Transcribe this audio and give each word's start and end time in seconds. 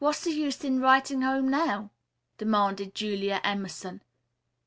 "What's 0.03 0.23
the 0.23 0.31
use 0.31 0.63
in 0.63 0.79
writing 0.81 1.21
home 1.21 1.47
now?" 1.47 1.91
demanded 2.39 2.95
Julia 2.95 3.39
Emerson. 3.43 4.01